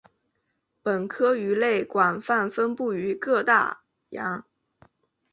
[0.81, 4.43] 本科鱼类广泛分布于各大洋。